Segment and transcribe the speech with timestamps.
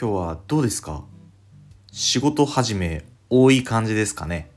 [0.00, 1.04] 今日はどうですか？
[1.92, 4.50] 仕事始め多い感じですかね、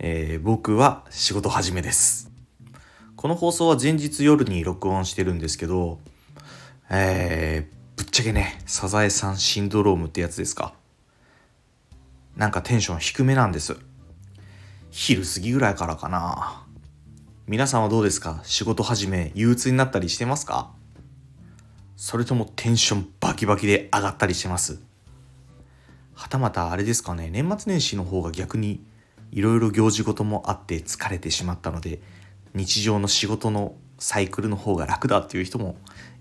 [0.00, 2.32] えー、僕は仕事始めです。
[3.14, 6.00] この放送は前日夜に録音してるんですけど
[6.90, 10.74] えー、ぶっちゃけねサザエさんシンドロームってやつですか？
[12.34, 13.76] なんかテンション低めなんです。
[14.90, 16.66] 昼過ぎぐらいからかな。
[17.46, 18.40] 皆さんはどうですか？
[18.42, 20.72] 仕事始め憂鬱になったりしてますか？
[22.00, 24.80] それともテンションバキバキで上がったりしてます？
[26.14, 28.82] はたまたあれですかね年末年始の方が逆に
[29.32, 32.00] いろいろ行事事もあって疲れてしまったので
[32.54, 35.76] 日常の仕事のサイクルの方が楽だっていう人も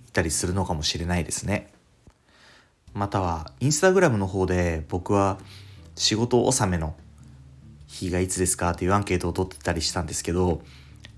[0.10, 1.72] いたりするのかもしれないですね。
[2.94, 5.40] またはインスタグラムの方で僕は
[5.96, 6.94] 仕事納めの
[7.88, 10.62] 日がいつですかっていうアンケートを取ってたりしたんですけど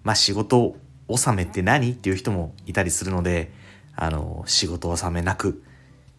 [0.03, 0.75] まあ仕事
[1.07, 3.59] 納めって何っていう人もいたりするので
[4.01, 5.61] あの仕事納めなく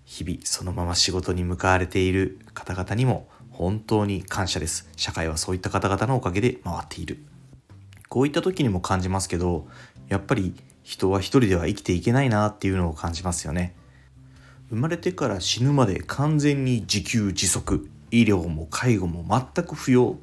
[0.05, 4.89] 日々そのまま仕事に向かわれている方々にも本当に感謝です。
[4.97, 7.25] 社会はそういった方々のおかげで回っている。
[8.09, 9.67] こういった時にも感じますけど
[10.09, 13.75] やっぱり人は一人では生きていけないなっていうのを感じますよね。
[14.71, 17.91] 生まれてから死ぬまで完全に自給自足。
[18.13, 20.17] 医療も介護も全く不要。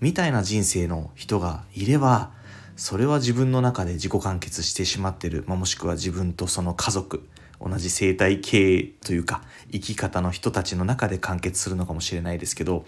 [0.00, 2.30] みたいな人生の人がいれば
[2.76, 7.26] それは自分の中で自己完結してしまってる、まあ、もしくは自分とその家族
[7.58, 12.84] 同じ生態系というか生き方の人たちの中で完結するのかもしれないですけど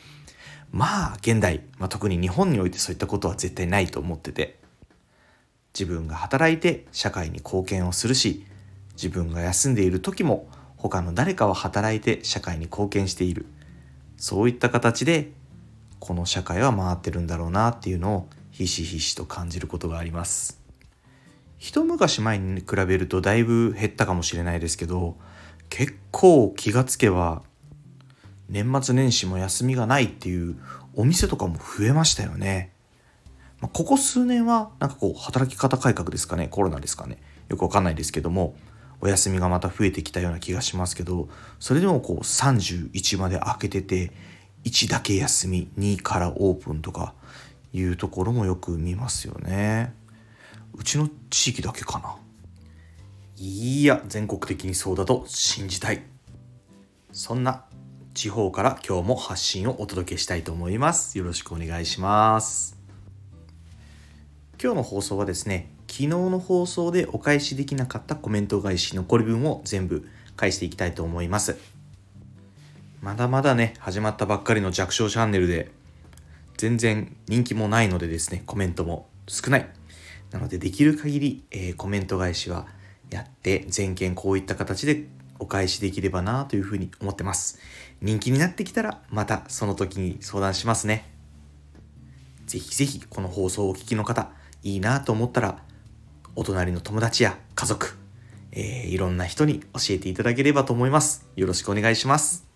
[0.71, 4.59] まあ現代、まあ、特に日本においてそういったことは絶対ないと思ってて
[5.73, 8.45] 自分が働いて社会に貢献をするし
[8.93, 13.47] 自分が休んでいる時も他の誰かは働いて社会に貢献している。
[14.17, 15.31] そういった形で
[16.01, 20.61] この社会は回ってるんだろうなっていうのをひしひしと感じることがあります。
[21.59, 25.17] 一昔前に比べるとだいぶ減ったかもしれないですけど
[25.69, 27.43] 結構気がつけば
[28.49, 30.57] 年末年始も休みがないっていう
[30.97, 32.73] お店とかも増えましたよね。
[33.61, 36.49] ま、ここ数年はなんかこう働き方改革ですかね。
[36.49, 37.19] コロナですかね。
[37.49, 38.57] よくわかんないですけども
[39.01, 41.29] お休みがまた増えてきたような気がしますけど
[41.61, 44.11] それでもこう31まで開けてて
[44.65, 47.15] 1だけ休み2からオープンとか
[47.73, 49.95] いうところもよく見ますよね。
[50.75, 52.17] うちの地域だけかな。
[53.37, 56.03] いや全国的にそうだと信じたい。
[57.13, 57.65] そんな
[58.15, 61.19] 地方から今日も発信をお届けしたいと思います。
[61.19, 62.77] よろしくお願いします。
[64.61, 71.57] 今日の放送はですね昨日の放送でお返しできなかったコメント返し残り分を全部返していきたいと思います。
[73.01, 75.71] まだまだね始まったばっかりの弱小チャンネルで
[76.59, 79.69] 全然人気もないのでですね、コメントも少ない。
[80.33, 82.67] なので、できる限り、えー、コメント返しは
[83.11, 85.07] やって、全件こういった形で
[85.39, 87.61] お返しできればなというふうに思ってます。
[88.03, 91.09] 人気になってきたら、またその時に相談しますね。
[92.47, 94.33] ぜひぜひ、この放送をお聞きの方、
[94.65, 95.63] いいなと思ったら、
[96.35, 97.97] お隣の友達や家族、
[98.51, 101.25] えー、いろんな人に教えていただければと思います。
[101.37, 102.48] よろしくお願いします。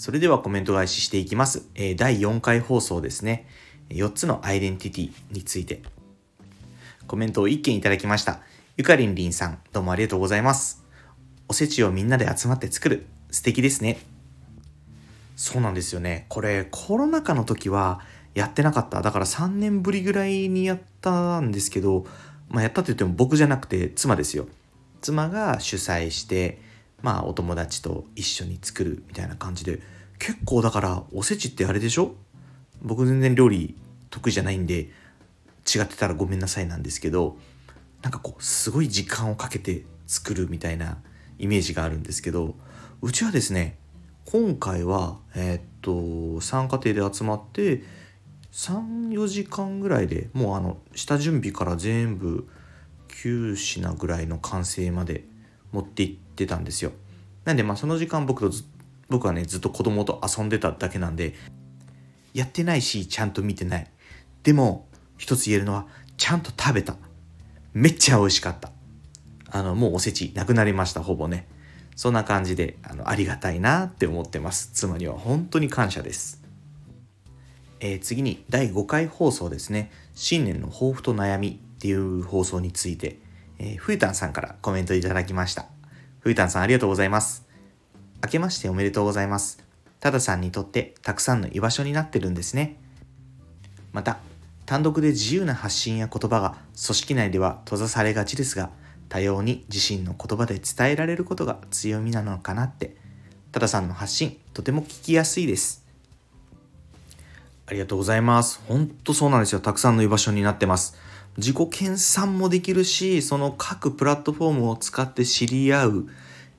[0.00, 1.68] それではコメント返ししていきます。
[1.74, 3.46] えー、第4回放送ですね。
[3.90, 5.82] 4つのアイデンティティについて。
[7.06, 8.40] コメントを1件いただきました。
[8.78, 10.82] ゆかりんりんさん、どうもありがとうございます。
[11.48, 13.04] おせちをみんなで集まって作る。
[13.30, 13.98] 素敵ですね。
[15.36, 16.24] そうなんですよね。
[16.30, 18.00] これコロナ禍の時は
[18.34, 19.02] やってなかった。
[19.02, 22.06] だから3年ぶりぐらいにやったんですけど、
[22.48, 24.48] まあ、やったって言っても僕じゃなくて妻ですよ。
[25.02, 26.69] 妻が主催して、
[27.02, 29.80] まあお友達と一緒に作るみたいな感じで
[30.18, 32.14] 結構だからおせちってあれでしょ？
[32.82, 33.74] 僕全然料理
[34.10, 34.90] 得意じゃないんで
[35.72, 37.36] 違ってたらごめんなさいなんですけど
[38.02, 40.98] なんかこうすごい時間をかけて作るみたいな
[41.38, 42.54] イメージがあるんですけど
[43.02, 43.78] うちはですね
[44.24, 47.82] 今回はえー、っと参加庭で集まって
[48.52, 52.48] 34時間ぐらいでもうあの下準備から全部
[53.08, 55.24] 9品ぐらいの完成まで
[55.72, 56.92] 持っていってたんですよ
[57.44, 58.56] なんでまあその時間僕と
[59.08, 61.34] 僕はねずっと子供と遊んでただけなんで
[62.32, 63.86] やってないしちゃんと見てない
[64.42, 64.86] でも
[65.18, 66.96] 一つ言えるのはちゃんと食べた
[67.72, 68.70] めっちゃ美味しかった
[69.52, 71.46] あの、もうおせちなくなりました、ほぼね。
[71.96, 74.70] そんな感じで、あの、ありがたいなって思ってます。
[74.72, 76.40] 妻には本当に感謝です。
[77.80, 79.90] えー、次に第5回放送ですね。
[80.14, 83.18] 新年の抱負と悩みっていう放送について、
[83.58, 85.66] えー、ふゆたんさんからコメントいただきました。
[86.20, 87.46] ふうたんさんありがとうございます。
[88.22, 89.64] 明けましておめでとうございます。
[90.00, 92.76] たださんにとってたくさんの居場所になってるんですね。
[93.92, 94.18] また、
[94.66, 98.70] 単独で自由な発信や言葉が組織内では閉ざされがちですが、
[99.08, 102.96] 多様に自身の言葉で伝えられることが強みなのかなって、
[103.50, 105.79] たださんの発信、とても聞きやすいです。
[107.70, 108.60] ありがとうございます。
[108.66, 109.60] ほんとそうなんですよ。
[109.60, 110.96] たくさんの居場所になってます。
[111.36, 116.06] 自己研鑽もできるし、その各プラットフォームを使って知り合う、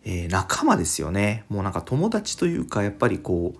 [0.06, 1.44] えー、仲間ですよね。
[1.50, 3.60] もうなんか友達というか、やっぱりこう、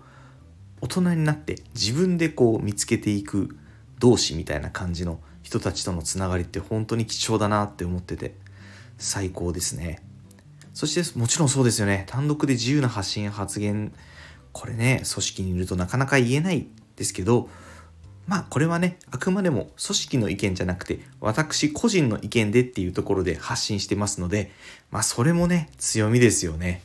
[0.80, 3.54] 大人になって自分でこう見つけていく
[3.98, 8.34] 同士みたいな感じの人たちとのつながりって本当に貴重だなって思ってて
[8.96, 10.02] 最高ですね
[10.72, 13.92] そしてもちろんそうですよね単独で自由な発信発言
[14.52, 16.66] これね組織にいるとなかなか言えない
[17.02, 17.48] ですけど
[18.28, 24.52] まあこれはねあくまでも組織の意見じゃなくて私個人の意見でっていうところで発信してますので
[24.92, 26.82] まあそれもね強みですよね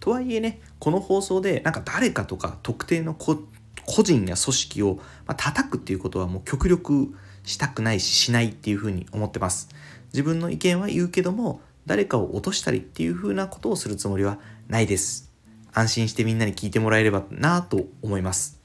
[0.00, 3.38] とはいえねこの放送でなんか誰かとか特定の個
[4.02, 7.14] 人や組織を、ま叩くっていうことはもう極力
[7.44, 9.68] したくないししないっていうふうに思ってます。
[10.12, 14.38] 自分の意見は言うけども誰かを落としたりっていうふうなことをするつもりは
[14.68, 15.32] ないです。
[15.72, 18.55] 安心してみんなに聞いてもらえればなと思います。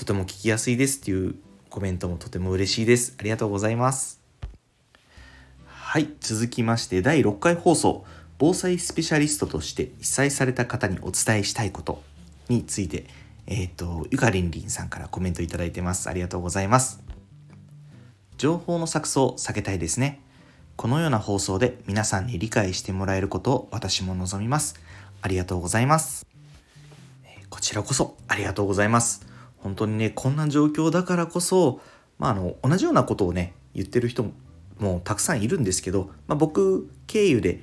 [0.00, 1.34] とても聞きやすいですっていう
[1.68, 3.14] コメントもとても嬉しいです。
[3.20, 4.22] ありがとうございます。
[5.66, 8.06] はい、続きまして第6回放送
[8.38, 12.02] 防災スペシャリストとして被災された方にお伝えしたいこと
[12.48, 13.04] について
[13.46, 16.08] えっ、ー、と、ゆかりんりんさんからコメントいただいてます。
[16.08, 17.02] ありがとうございます。
[18.38, 20.22] 情報の錯綜を避けたいですね。
[20.76, 24.76] このような放送で皆さんに理解してもらえることを私も望みます。
[25.20, 26.26] ありがとうございます。
[27.50, 29.29] こちらこそありがとうございます。
[29.62, 31.80] 本当にね、こんな状況だからこそ、
[32.18, 34.26] まあ、あの、同じようなことをね、言ってる人
[34.78, 37.62] もたくさんいるんですけど、まあ、僕経由で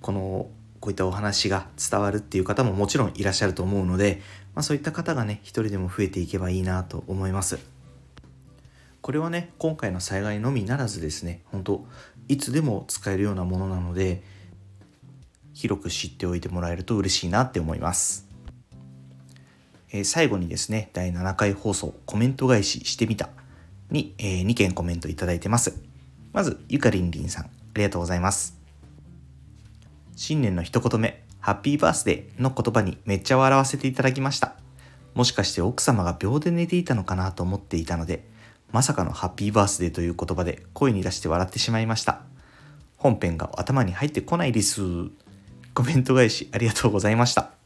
[0.00, 0.50] この
[0.80, 4.22] こういったお話が伝わるっていう方ももちろんいらっしゃると思うので、
[4.54, 7.58] まあ、そういった方がね一人でも増えていけばいいなと思います。
[9.00, 11.86] これはね今回の災害のみならずですね本当
[12.28, 14.22] いつでも使えるようなものなので
[15.54, 18.27] 広く知っておいてもらえると嬉しいなって思います、
[19.92, 23.30] え、最後にですね第7回放送コメント返ししてみた
[23.90, 25.80] に、えー、2件コメントいただいてます
[26.32, 28.58] まずゆかりんりんさんありがとうございます
[30.18, 34.56] 新年の一言目、ハッピーバースデーの言葉にめっちゃ笑わせていただきました。
[35.14, 38.24] もしかして奥様が秒で寝ていたのかなと思っていたので、
[38.72, 42.22] まさかのハッピーバースデーという言葉で声に出して笑ってしまいました。
[42.96, 44.82] 本編が頭に入ってこないです。
[45.72, 47.57] コメント返しありがとうございました。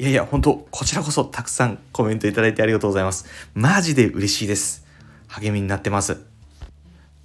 [0.00, 3.26] いやいや、本当こちらこそたくさんコメントいただいてありがとうございます。
[3.54, 4.86] マジで嬉しいです。
[5.26, 6.18] 励みになってます。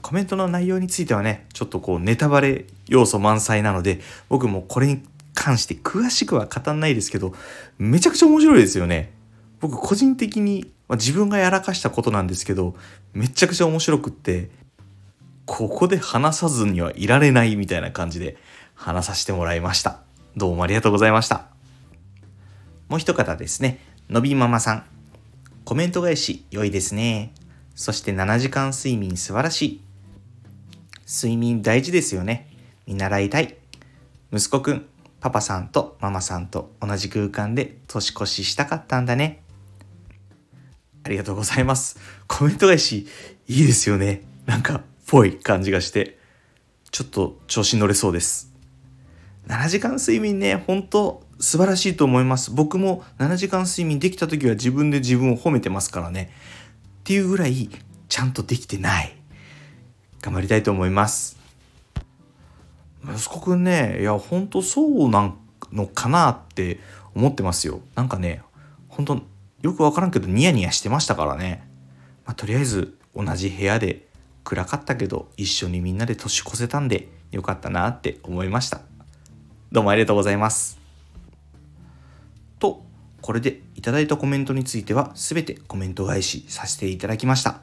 [0.01, 5.03] コメントの内容についてはね、ちょっとこうネタバレ要素満載なので、僕もこれに
[5.35, 7.35] 関して詳しくは語んないですけど、
[7.77, 9.13] めちゃくちゃ面白いですよね。
[9.59, 12.75] 僕個人的に、まあ、自分がやらかしたことなんですけど、
[13.13, 14.49] めちゃくちゃ面白くって、
[15.45, 18.37] ここで話さずにはいられないみたいな感じで
[18.73, 19.99] 話させてもらいました。
[20.35, 21.52] どうもありがとうございました。
[22.89, 24.85] もう一方ですね、のびママさん。
[25.65, 27.33] コメント返し良いですね。
[27.75, 29.81] そして7時間睡眠素晴らしい。
[31.07, 32.49] 睡眠大事ですよね。
[32.85, 33.57] 見習いたい。
[34.31, 34.85] 息子くん、
[35.19, 39.43] パパさんとママさんと同じ空間で年越ししたかったんだね。
[41.03, 41.97] ありがとうございます。
[42.27, 43.07] コメント返し、
[43.47, 44.21] いいですよね。
[44.45, 46.17] なんか、ぽい感じがして、
[46.91, 48.51] ちょっと調子に乗れそうです。
[49.47, 52.51] 7時間睡眠ね、本当素晴らしいと思います。
[52.51, 56.31] 僕も7時間睡眠できた時は自分で自分を褒めてますからね。
[56.99, 57.69] っていうぐらい、
[58.09, 59.23] ちゃんとできてない。
[60.23, 61.37] 頑張りたいと思います
[63.03, 65.37] 息子くんねいやほんとそうなん
[65.73, 66.79] のかなって
[67.13, 68.41] 思ってますよなんかね
[68.87, 69.21] ほんと
[69.61, 71.67] よくわからんけどニヤニヤしてましたからね、
[72.25, 74.07] まあ、とりあえず同じ部屋で
[74.45, 78.79] 暗かったけど一緒にみんなで年越せたんでよかったなって思いました
[79.73, 80.82] どうもありがとうございます
[82.63, 82.85] と
[83.21, 87.59] これでいただいたコメントについては全てコメント返しさせていただきました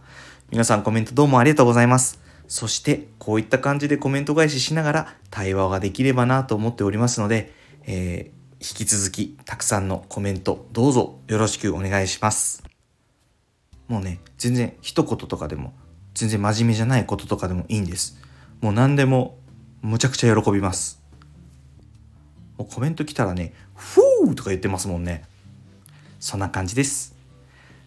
[0.50, 7.50] 皆さんコメントどうもありがとうございますそしてこういった感じでコメント返ししながら対話ができればなと思っておりますので、
[7.86, 12.64] えー、引き続きたくさんのコメントどうぞよろしくお願いします。
[13.86, 15.72] もうね、全然一言とかでも、
[16.14, 18.20] 全然真面目じゃないこととかでもいいんです。
[18.60, 19.38] もう何でも
[19.82, 20.99] むちゃくちゃ喜びます
[22.60, 25.24] もうコメント来たらね「フー!」とか言ってますもんね。
[26.18, 27.16] そんな感じです。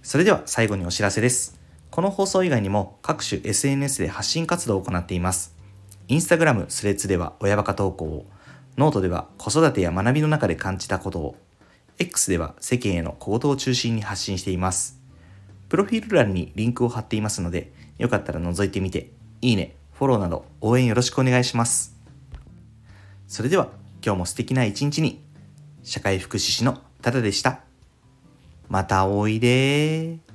[0.01, 1.59] それでは最後にお知らせです。
[1.91, 5.55] この放送以外にも各種 SNS で発信活動を行っています。
[6.07, 8.25] インスタグラム、スレッズでは親バカ投稿を
[8.75, 11.35] ノートでは子育てや学びの中で感じたことを
[11.99, 14.99] X では世間への小言を中心に発信しています。
[15.69, 19.11] プロフィール欄にリンクを貼っていますのでよかったら覗いてみて
[19.41, 21.95] いいね、フォローなど応援よろしくお願いします。
[23.27, 25.23] それでは今日も素敵な一日に
[25.81, 27.61] 社会福祉士のタダでした。
[28.67, 30.32] またおいで。